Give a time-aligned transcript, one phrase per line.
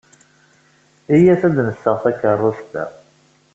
[1.15, 2.83] Iyyat ad d-nseɣ takeṛṛust-a.